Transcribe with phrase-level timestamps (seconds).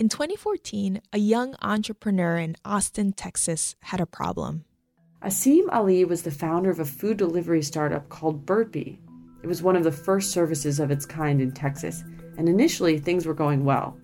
[0.00, 4.64] In 2014, a young entrepreneur in Austin, Texas had a problem.
[5.22, 8.98] Asim Ali was the founder of a food delivery startup called Burpy.
[9.42, 12.02] It was one of the first services of its kind in Texas,
[12.38, 13.98] and initially things were going well.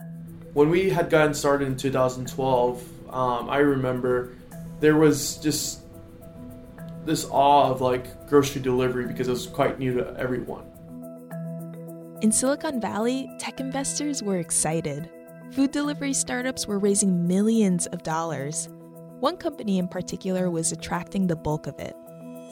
[0.53, 4.35] When we had gotten started in 2012, um, I remember
[4.81, 5.81] there was just
[7.07, 10.67] this awe of like grocery delivery because it was quite new to everyone.
[12.21, 15.09] In Silicon Valley, tech investors were excited.
[15.53, 18.68] Food delivery startups were raising millions of dollars.
[19.21, 21.96] One company in particular was attracting the bulk of it.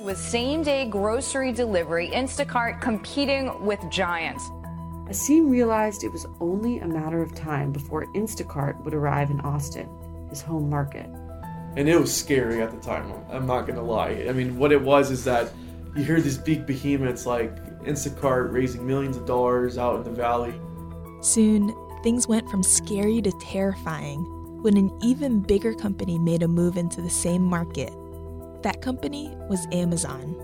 [0.03, 4.45] With same day grocery delivery, Instacart competing with giants.
[5.09, 9.89] Asim realized it was only a matter of time before Instacart would arrive in Austin,
[10.31, 11.07] his home market.
[11.77, 14.25] And it was scary at the time, I'm not gonna lie.
[14.29, 15.53] I mean, what it was is that
[15.95, 20.55] you hear these big behemoths like Instacart raising millions of dollars out in the valley.
[21.21, 21.75] Soon,
[22.05, 24.21] things went from scary to terrifying
[24.63, 27.91] when an even bigger company made a move into the same market.
[28.63, 30.37] That company was Amazon.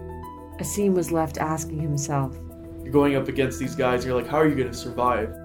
[0.58, 2.34] Asim was left asking himself
[2.82, 5.36] You're going up against these guys, you're like, how are you gonna survive?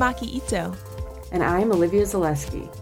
[0.00, 0.74] I'm Aki Ito.
[1.30, 2.74] And I'm Olivia Zaleski.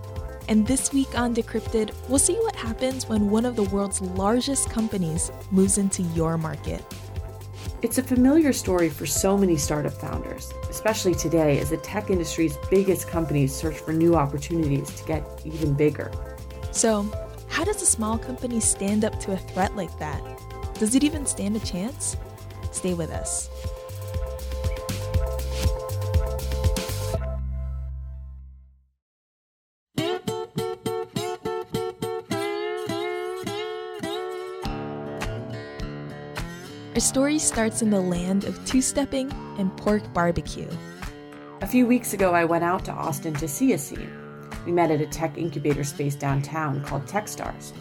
[0.48, 4.70] And this week on Decrypted, we'll see what happens when one of the world's largest
[4.70, 6.84] companies moves into your market.
[7.82, 12.56] It's a familiar story for so many startup founders, especially today as the tech industry's
[12.70, 16.12] biggest companies search for new opportunities to get even bigger.
[16.70, 17.04] So,
[17.48, 20.22] how does a small company stand up to a threat like that?
[20.74, 22.16] Does it even stand a chance?
[22.70, 23.50] Stay with us.
[36.98, 40.68] Our story starts in the land of two stepping and pork barbecue.
[41.60, 44.10] A few weeks ago, I went out to Austin to see Asim.
[44.66, 47.72] We met at a tech incubator space downtown called Techstars.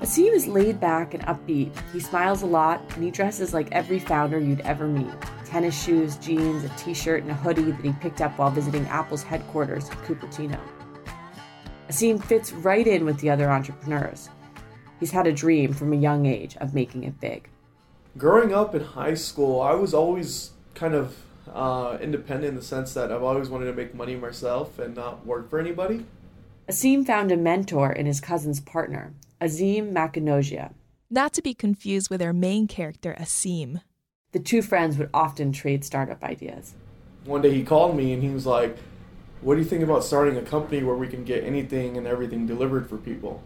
[0.00, 1.72] Asim is laid back and upbeat.
[1.92, 5.10] He smiles a lot, and he dresses like every founder you'd ever meet
[5.44, 8.86] tennis shoes, jeans, a t shirt, and a hoodie that he picked up while visiting
[8.86, 10.60] Apple's headquarters in Cupertino.
[11.88, 14.28] Asim fits right in with the other entrepreneurs.
[15.00, 17.50] He's had a dream from a young age of making it big.
[18.18, 21.16] Growing up in high school, I was always kind of
[21.54, 25.24] uh, independent in the sense that I've always wanted to make money myself and not
[25.24, 26.04] work for anybody.
[26.68, 30.72] Asim found a mentor in his cousin's partner, Azim Makanogia.
[31.08, 33.82] Not to be confused with our main character, Asim.
[34.32, 36.74] The two friends would often trade startup ideas.
[37.24, 38.76] One day he called me and he was like,
[39.42, 42.48] What do you think about starting a company where we can get anything and everything
[42.48, 43.44] delivered for people?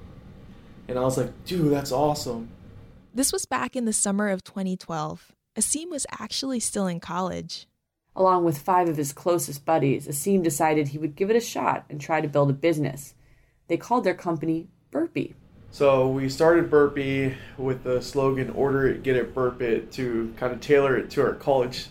[0.89, 2.49] And I was like, Dude, that's awesome.
[3.15, 5.33] This was back in the summer of 2012.
[5.55, 7.67] Asim was actually still in college.
[8.17, 11.85] Along with five of his closest buddies, Asim decided he would give it a shot
[11.91, 13.13] and try to build a business.
[13.69, 15.35] They called their company Burpy.
[15.71, 20.55] So we started Burpy with the slogan "Order it, get it, burp it" to kind
[20.55, 21.89] of tailor it to our college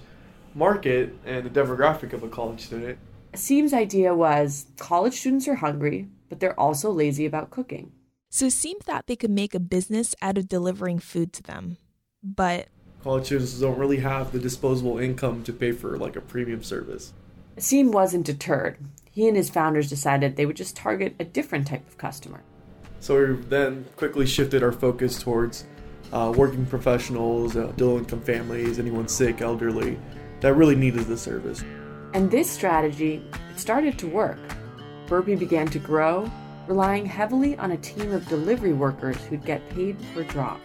[0.56, 2.98] market and the demographic of a college student.
[3.34, 7.92] Asim's idea was college students are hungry, but they're also lazy about cooking.
[8.34, 11.76] So Asim thought they could make a business out of delivering food to them.
[12.24, 12.70] But
[13.04, 17.12] college students don't really have the disposable income to pay for like a premium service.
[17.58, 18.78] Asim wasn't deterred.
[19.12, 22.42] He and his founders decided they would just target a different type of customer.
[23.02, 25.66] So we then quickly shifted our focus towards
[26.14, 30.00] uh, working professionals, uh, low income families, anyone sick, elderly,
[30.40, 31.66] that really needed the service.
[32.14, 33.22] And this strategy,
[33.52, 34.40] it started to work.
[35.08, 36.32] Burpy began to grow,
[36.68, 40.60] relying heavily on a team of delivery workers who'd get paid per drop.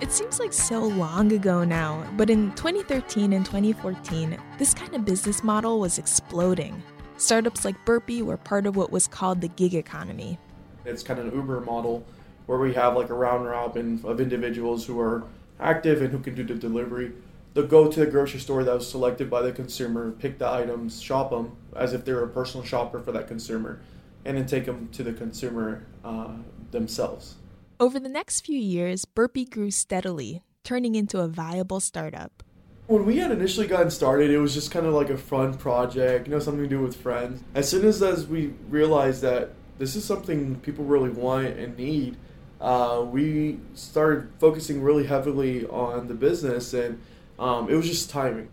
[0.00, 5.04] It seems like so long ago now, but in 2013 and 2014, this kind of
[5.04, 6.82] business model was exploding.
[7.16, 10.38] Startups like Burpy were part of what was called the gig economy.
[10.84, 12.04] It's kind of an Uber model
[12.46, 15.22] where we have like a round robin of individuals who are
[15.60, 17.12] active and who can do the delivery.
[17.54, 21.02] They'll go to the grocery store that was selected by the consumer, pick the items,
[21.02, 23.80] shop them as if they're a personal shopper for that consumer,
[24.24, 26.34] and then take them to the consumer uh,
[26.70, 27.36] themselves.
[27.80, 32.42] Over the next few years, Burpy grew steadily, turning into a viable startup.
[32.86, 36.26] When we had initially gotten started, it was just kind of like a fun project,
[36.26, 37.42] you know, something to do with friends.
[37.54, 42.16] As soon as, as we realized that this is something people really want and need,
[42.60, 47.00] uh, we started focusing really heavily on the business, and
[47.40, 48.48] um, it was just timing.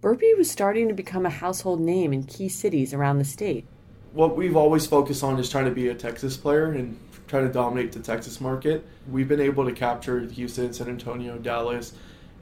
[0.00, 3.66] Burpy was starting to become a household name in key cities around the state.
[4.12, 6.98] What we've always focused on is trying to be a Texas player and
[7.28, 8.84] trying to dominate the Texas market.
[9.08, 11.92] We've been able to capture the Houston, San Antonio, Dallas,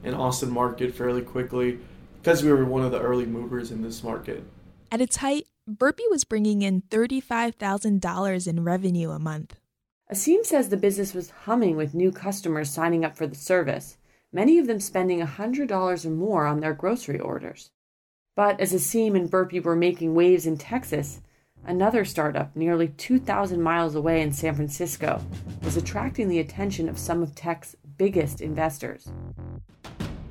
[0.03, 1.79] and Austin market fairly quickly
[2.21, 4.43] because we were one of the early movers in this market.
[4.91, 9.59] At its height, Burpy was bringing in $35,000 in revenue a month.
[10.11, 13.97] Asim says the business was humming with new customers signing up for the service,
[14.31, 17.71] many of them spending $100 or more on their grocery orders.
[18.35, 21.21] But as Asim and Burpy were making waves in Texas,
[21.65, 25.21] another startup nearly 2,000 miles away in San Francisco
[25.63, 29.11] was attracting the attention of some of tech's biggest investors.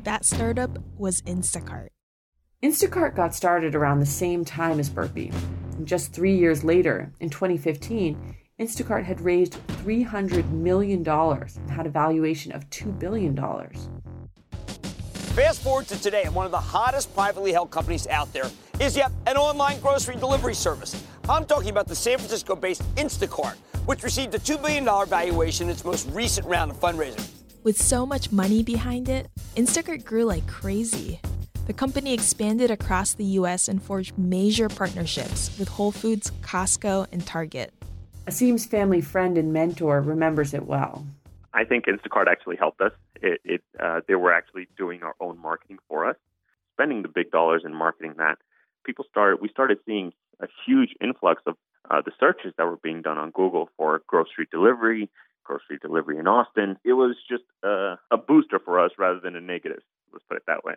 [0.04, 1.88] That startup was Instacart.
[2.62, 5.30] Instacart got started around the same time as Burpy.
[5.76, 11.90] And just three years later, in 2015, Instacart had raised $300 million and had a
[11.90, 13.37] valuation of $2 billion.
[15.37, 18.50] Fast forward to today, and one of the hottest privately held companies out there
[18.81, 21.00] is yet an online grocery delivery service.
[21.28, 23.55] I'm talking about the San Francisco based Instacart,
[23.87, 27.31] which received a $2 billion valuation in its most recent round of fundraising.
[27.62, 31.20] With so much money behind it, Instacart grew like crazy.
[31.69, 37.25] The company expanded across the US and forged major partnerships with Whole Foods, Costco, and
[37.25, 37.72] Target.
[38.28, 41.06] Asim's family friend and mentor remembers it well.
[41.54, 42.92] I think Instacart actually helped us.
[43.22, 46.16] It, it uh, they were actually doing our own marketing for us,
[46.75, 48.36] spending the big dollars in marketing that.
[48.84, 49.40] People started.
[49.40, 51.56] We started seeing a huge influx of
[51.90, 55.10] uh, the searches that were being done on Google for grocery delivery,
[55.42, 56.76] grocery delivery in Austin.
[56.84, 59.80] It was just uh, a booster for us rather than a negative.
[60.12, 60.75] Let's put it that way.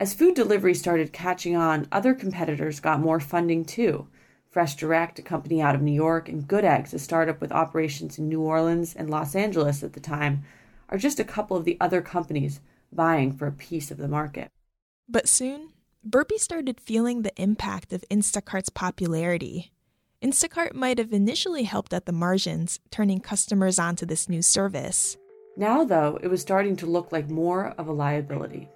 [0.00, 4.06] As food delivery started catching on, other competitors got more funding too.
[4.50, 8.18] Fresh Direct, a company out of New York, and Good Eggs, a startup with operations
[8.18, 10.44] in New Orleans and Los Angeles at the time,
[10.88, 12.60] are just a couple of the other companies
[12.90, 14.50] vying for a piece of the market.
[15.06, 15.72] But soon,
[16.02, 19.72] Burpy started feeling the impact of Instacart's popularity.
[20.22, 25.18] Instacart might have initially helped at the margins, turning customers onto this new service.
[25.56, 28.68] Now, though, it was starting to look like more of a liability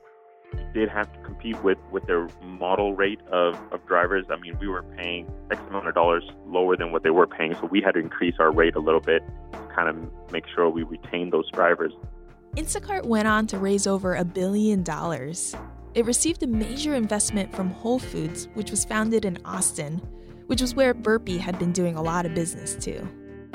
[0.73, 4.27] did have to compete with, with their model rate of, of drivers.
[4.31, 7.55] I mean, we were paying X amount of dollars lower than what they were paying,
[7.55, 9.23] so we had to increase our rate a little bit
[9.53, 11.93] to kind of make sure we retain those drivers.
[12.57, 15.55] Instacart went on to raise over a billion dollars.
[15.95, 19.99] It received a major investment from Whole Foods, which was founded in Austin,
[20.47, 23.07] which was where Burpy had been doing a lot of business too.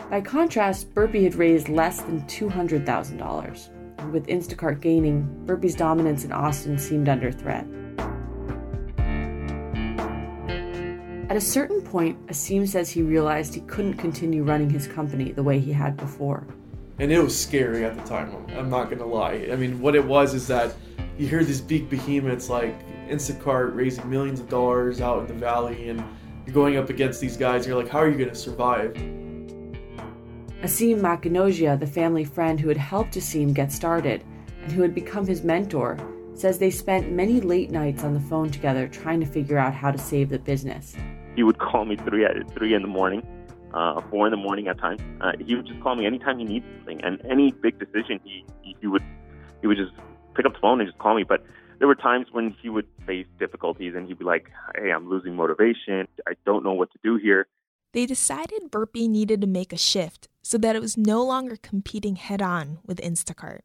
[0.10, 6.32] By contrast, Burpy had raised less than $200,000 and with Instacart gaining, Burpy's dominance in
[6.32, 7.66] Austin seemed under threat.
[11.30, 15.44] At a certain point, Asim says he realized he couldn't continue running his company the
[15.44, 16.48] way he had before.
[17.00, 19.50] And it was scary at the time, I'm not gonna lie.
[19.52, 20.74] I mean, what it was is that
[21.18, 22.76] you hear these big behemoths like
[23.10, 26.02] Instacart raising millions of dollars out in the valley, and
[26.46, 28.96] you're going up against these guys, and you're like, how are you gonna survive?
[30.64, 34.24] Azim Makinogia, the family friend who had helped Asim get started
[34.64, 36.00] and who had become his mentor,
[36.34, 39.92] says they spent many late nights on the phone together trying to figure out how
[39.92, 40.96] to save the business.
[41.36, 43.22] He would call me three at three in the morning,
[43.76, 45.00] uh, four in the morning at times.
[45.22, 48.44] Uh, he would just call me anytime he needed something, and any big decision, he,
[48.64, 49.04] he he would
[49.62, 49.92] he would just
[50.36, 51.24] pick up the phone and just call me.
[51.24, 51.46] But
[51.78, 55.36] there were times when he would face difficulties, and he'd be like, "Hey, I'm losing
[55.36, 56.08] motivation.
[56.28, 57.46] I don't know what to do here."
[57.94, 62.16] They decided Burpy needed to make a shift so that it was no longer competing
[62.16, 63.60] head on with Instacart.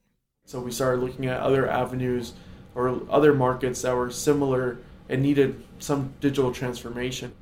[0.44, 2.32] So we started looking at other avenues
[2.74, 7.34] or other markets that were similar and needed some digital transformation.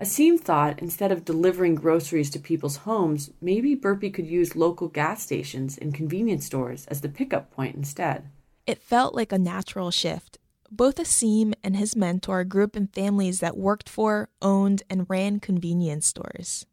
[0.00, 5.20] Asim thought instead of delivering groceries to people's homes, maybe Burpy could use local gas
[5.20, 8.28] stations and convenience stores as the pickup point instead.
[8.68, 10.38] It felt like a natural shift.
[10.70, 15.40] Both Asim and his mentor grew up in families that worked for, owned, and ran
[15.40, 16.66] convenience stores.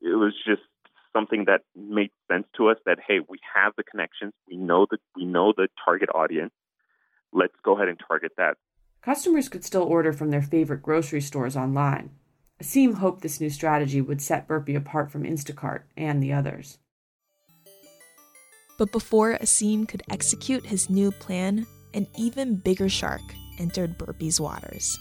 [0.00, 0.62] It was just
[1.12, 5.00] something that made sense to us that hey, we have the connections, we know that
[5.16, 6.52] we know the target audience.
[7.32, 8.56] Let's go ahead and target that.
[9.02, 12.10] Customers could still order from their favorite grocery stores online.
[12.62, 16.78] Asim hoped this new strategy would set Burpy apart from Instacart and the others.
[18.78, 23.22] But before Asim could execute his new plan, an even bigger shark
[23.58, 24.98] entered Burpy's waters.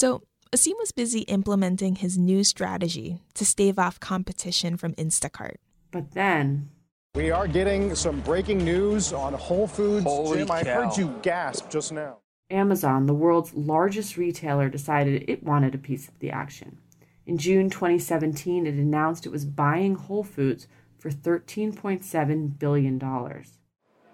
[0.00, 5.56] So, Asim was busy implementing his new strategy to stave off competition from Instacart.
[5.90, 6.70] But then.
[7.14, 10.04] We are getting some breaking news on Whole Foods.
[10.04, 10.88] Holy Jim, I cow.
[10.88, 12.16] heard you gasp just now.
[12.48, 16.78] Amazon, the world's largest retailer, decided it wanted a piece of the action.
[17.26, 20.66] In June 2017, it announced it was buying Whole Foods
[20.98, 22.98] for $13.7 billion.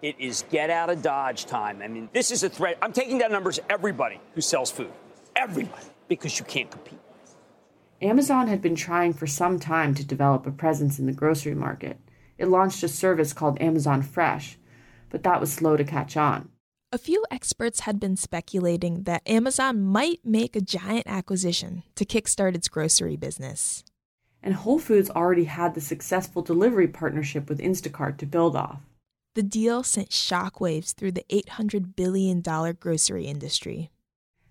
[0.03, 1.81] It is get out of Dodge time.
[1.81, 2.77] I mean, this is a threat.
[2.83, 4.91] I'm taking down numbers, everybody who sells food.
[5.37, 5.87] Everybody.
[6.09, 6.99] Because you can't compete.
[8.01, 11.99] Amazon had been trying for some time to develop a presence in the grocery market.
[12.39, 14.59] It launched a service called Amazon Fresh,
[15.11, 16.51] but that was slow to catch on.
[16.93, 22.55] A few experts had been speculating that Amazon might make a giant acquisition to kickstart
[22.55, 23.85] its grocery business.
[24.43, 28.81] And Whole Foods already had the successful delivery partnership with Instacart to build off.
[29.35, 33.91] The deal sent shockwaves through the $800 billion grocery industry.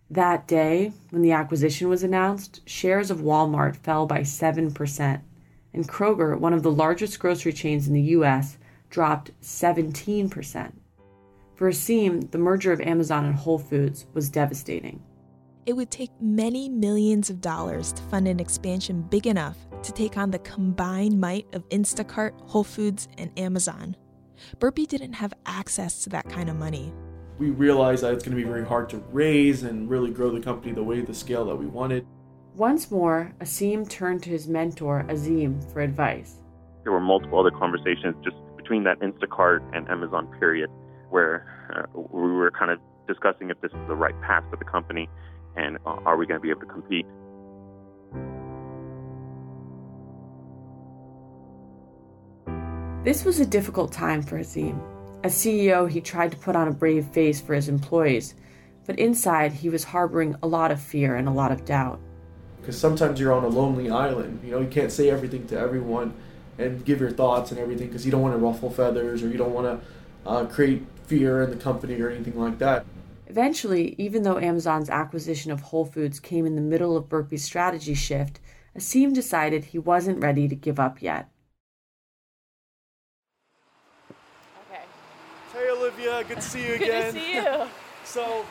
[0.09, 5.21] That day, when the acquisition was announced, shares of Walmart fell by 7%,
[5.73, 8.57] and Kroger, one of the largest grocery chains in the US,
[8.89, 10.73] dropped 17%.
[11.55, 15.01] For Asim, the merger of Amazon and Whole Foods was devastating.
[15.65, 20.17] It would take many millions of dollars to fund an expansion big enough to take
[20.17, 23.95] on the combined might of Instacart, Whole Foods, and Amazon.
[24.59, 26.93] Burpy didn't have access to that kind of money.
[27.37, 30.39] We realized that it's going to be very hard to raise and really grow the
[30.39, 32.07] company the way the scale that we wanted.
[32.55, 36.35] Once more, Asim turned to his mentor, Azim, for advice.
[36.83, 40.69] There were multiple other conversations just between that Instacart and Amazon period
[41.09, 44.65] where uh, we were kind of discussing if this is the right path for the
[44.65, 45.09] company
[45.57, 47.05] and uh, are we going to be able to compete.
[53.03, 54.94] This was a difficult time for Asim.
[55.25, 58.35] As CEO, he tried to put on a brave face for his employees,
[58.85, 61.99] but inside he was harboring a lot of fear and a lot of doubt.
[62.61, 64.41] Because sometimes you're on a lonely island.
[64.43, 66.13] You know, you can't say everything to everyone
[66.59, 69.37] and give your thoughts and everything because you don't want to ruffle feathers or you
[69.39, 72.85] don't want to uh, create fear in the company or anything like that.
[73.25, 77.95] Eventually, even though Amazon's acquisition of Whole Foods came in the middle of Burpy's strategy
[77.95, 78.39] shift,
[78.77, 81.31] Asim decided he wasn't ready to give up yet.
[86.15, 87.13] Hey good to see you again.
[87.13, 87.67] Good to see you.
[88.05, 88.45] So,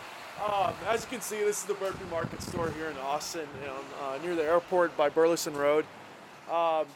[0.44, 3.46] um, as you can see, this is the Burpy Market Store here in Austin,
[4.02, 5.86] uh, near the airport by Burleson Road.
[6.50, 6.86] Um,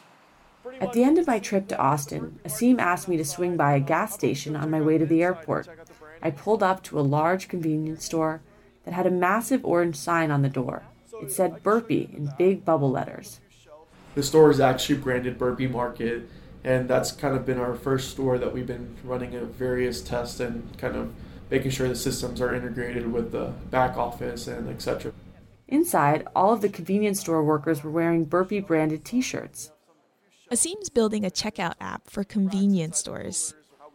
[0.81, 3.79] At the end of my trip to Austin, Asim asked me to swing by a
[3.79, 5.69] gas station on my way to the airport.
[6.21, 8.41] I pulled up to a large convenience store
[8.83, 10.83] that had a massive orange sign on the door.
[11.21, 13.39] It said Burpy in big bubble letters.
[14.15, 16.29] The store is actually branded Burpy Market,
[16.63, 20.39] and that's kind of been our first store that we've been running at various tests
[20.39, 21.13] and kind of
[21.49, 25.11] making sure the systems are integrated with the back office and etc.
[25.67, 29.71] Inside, all of the convenience store workers were wearing Burpy branded t shirts.
[30.51, 33.53] Asim's building a checkout app for convenience stores.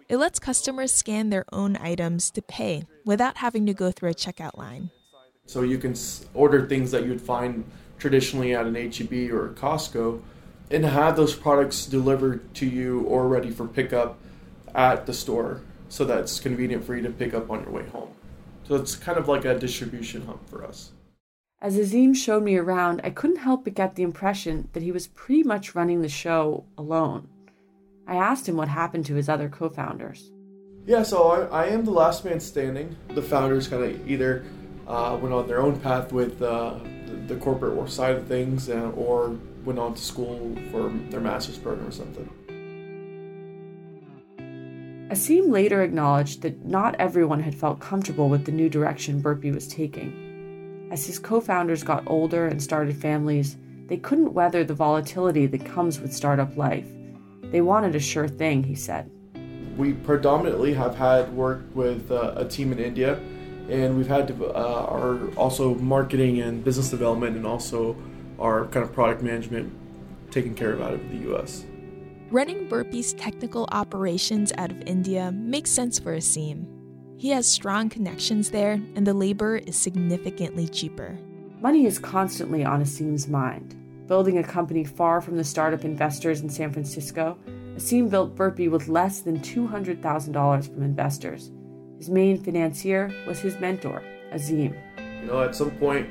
[0.08, 4.14] It lets customers scan their own items to pay without having to go through a
[4.14, 4.90] checkout line.
[5.46, 7.64] So you can s- order things that you'd find
[7.98, 10.20] traditionally at an HEB or a Costco
[10.70, 14.18] and have those products delivered to you or ready for pickup
[14.74, 17.86] at the store so that it's convenient for you to pick up on your way
[17.88, 18.10] home.
[18.66, 20.92] So it's kind of like a distribution hub for us.
[21.60, 25.06] As Asim showed me around, I couldn't help but get the impression that he was
[25.06, 27.28] pretty much running the show alone.
[28.06, 30.30] I asked him what happened to his other co founders.
[30.86, 32.96] Yeah, so I, I am the last man standing.
[33.14, 34.44] The founders kind of either
[34.86, 36.78] uh, went on their own path with uh,
[37.26, 41.58] the, corporate or side of things uh, or went on to school for their master's
[41.58, 42.28] program or something.
[45.10, 49.68] Asim later acknowledged that not everyone had felt comfortable with the new direction Burpy was
[49.68, 50.88] taking.
[50.90, 55.64] As his co founders got older and started families, they couldn't weather the volatility that
[55.64, 56.86] comes with startup life.
[57.42, 59.10] They wanted a sure thing, he said.
[59.76, 63.20] We predominantly have had work with uh, a team in India,
[63.68, 67.96] and we've had to, uh, our also marketing and business development, and also
[68.38, 69.72] our kind of product management
[70.30, 71.64] taken care of out of the U.S.
[72.30, 76.66] Running Burpy's technical operations out of India makes sense for Asim.
[77.16, 81.16] He has strong connections there, and the labor is significantly cheaper.
[81.60, 83.76] Money is constantly on Asim's mind.
[84.08, 87.38] Building a company far from the startup investors in San Francisco,
[87.76, 91.50] Asim built Burpy with less than $200,000 from investors.
[91.98, 94.74] His main financier was his mentor, Azim.
[94.98, 96.08] You know, at some point,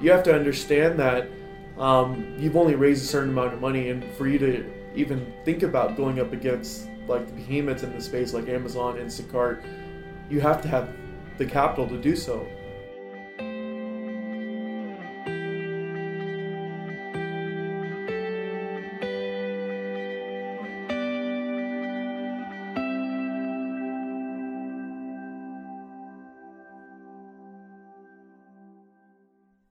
[0.00, 1.28] you have to understand that
[1.78, 5.62] um, you've only raised a certain amount of money, and for you to even think
[5.62, 9.62] about going up against like the behemoths in the space like Amazon, Instacart,
[10.28, 10.88] you have to have
[11.38, 12.46] the capital to do so.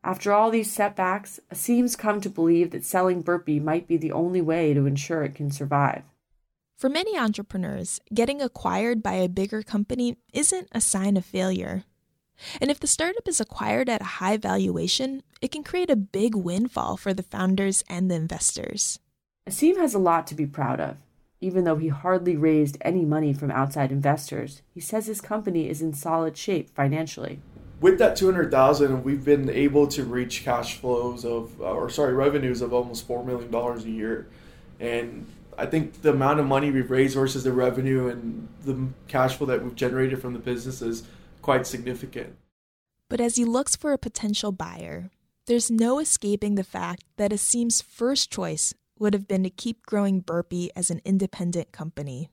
[0.06, 4.40] After all these setbacks, Asim's come to believe that selling Burpy might be the only
[4.40, 6.04] way to ensure it can survive.
[6.78, 11.86] For many entrepreneurs, getting acquired by a bigger company isn't a sign of failure.
[12.62, 16.36] And if the startup is acquired at a high valuation, it can create a big
[16.36, 19.00] windfall for the founders and the investors.
[19.50, 20.98] Asim has a lot to be proud of.
[21.42, 25.82] Even though he hardly raised any money from outside investors, he says his company is
[25.82, 27.40] in solid shape financially
[27.82, 32.62] with that 200,000 we've been able to reach cash flows of uh, or sorry revenues
[32.62, 34.28] of almost 4 million dollars a year
[34.80, 35.26] and
[35.58, 39.48] I think the amount of money we've raised versus the revenue and the cash flow
[39.48, 41.04] that we've generated from the business is
[41.42, 42.36] quite significant.
[43.10, 45.10] But as he looks for a potential buyer,
[45.48, 50.20] there's no escaping the fact that Asim's first choice would have been to keep growing
[50.22, 52.30] Burpy as an independent company.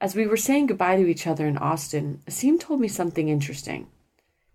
[0.00, 3.86] As we were saying goodbye to each other in Austin, Asim told me something interesting.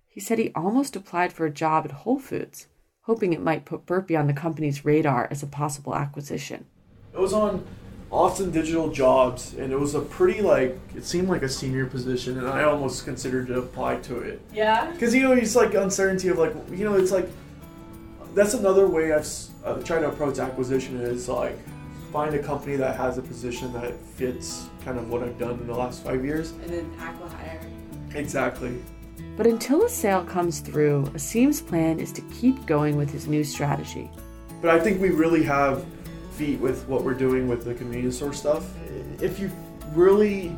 [0.09, 2.67] He said he almost applied for a job at Whole Foods,
[3.01, 6.65] hoping it might put Burpy on the company's radar as a possible acquisition.
[7.13, 7.63] It was on
[8.11, 12.39] Austin Digital Jobs, and it was a pretty like it seemed like a senior position,
[12.39, 14.41] and I almost considered to apply to it.
[14.51, 14.91] Yeah.
[14.91, 17.29] Because you know, it's like uncertainty of like you know, it's like
[18.33, 19.27] that's another way I've
[19.63, 21.57] uh, tried to approach acquisition is like
[22.11, 25.67] find a company that has a position that fits kind of what I've done in
[25.67, 27.61] the last five years, and then acquire.
[28.15, 28.81] Exactly.
[29.37, 33.43] But until a sale comes through, Asim's plan is to keep going with his new
[33.43, 34.11] strategy.
[34.61, 35.85] But I think we really have
[36.33, 38.65] feet with what we're doing with the convenience store stuff.
[39.21, 39.51] If you
[39.93, 40.55] really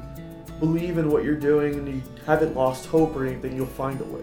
[0.59, 4.03] believe in what you're doing and you haven't lost hope or anything, you'll find a
[4.03, 4.21] way.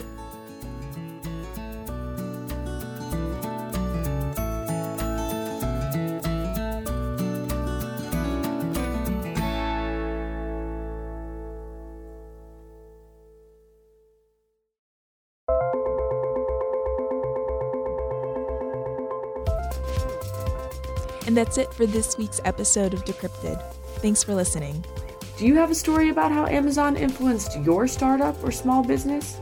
[21.28, 23.62] And that's it for this week's episode of Decrypted.
[24.00, 24.82] Thanks for listening.
[25.36, 29.38] Do you have a story about how Amazon influenced your startup or small business?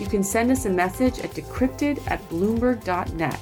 [0.00, 3.40] You can send us a message at decrypted at bloomberg.net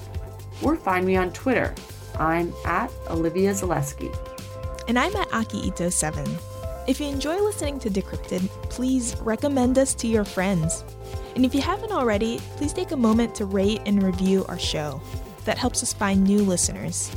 [0.60, 1.74] or find me on Twitter.
[2.18, 4.14] I'm at Olivia Zaleski.
[4.88, 6.38] And I'm at Aki Ito7.
[6.86, 10.84] If you enjoy listening to Decrypted, please recommend us to your friends.
[11.34, 15.00] And if you haven't already, please take a moment to rate and review our show.
[15.46, 17.10] That helps us find new listeners.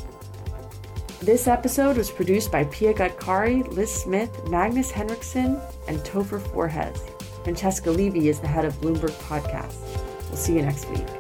[1.22, 7.02] This episode was produced by Pia Gadkari, Liz Smith, Magnus Henriksen, and Topher Forhecz.
[7.44, 10.02] Francesca Levy is the head of Bloomberg Podcasts.
[10.30, 11.19] We'll see you next week.